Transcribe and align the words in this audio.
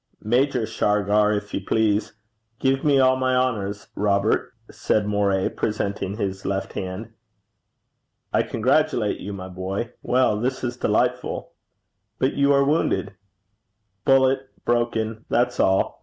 'Major 0.23 0.65
Shargar, 0.65 1.31
if 1.31 1.53
you 1.53 1.61
please. 1.61 2.13
Give 2.57 2.83
me 2.83 2.99
all 2.99 3.17
my 3.17 3.35
honours, 3.35 3.89
Robert,' 3.93 4.51
said 4.71 5.05
Moray, 5.05 5.47
presenting 5.49 6.15
his 6.17 6.43
left 6.43 6.73
hand. 6.73 7.11
'I 8.33 8.41
congratulate 8.41 9.19
you, 9.19 9.31
my 9.31 9.47
boy. 9.47 9.91
Well, 10.01 10.39
this 10.39 10.63
is 10.63 10.75
delightful! 10.75 11.51
But 12.17 12.33
you 12.33 12.51
are 12.51 12.65
wounded.' 12.65 13.13
'Bullet 14.03 14.49
broken 14.65 15.25
that's 15.29 15.59
all. 15.59 15.99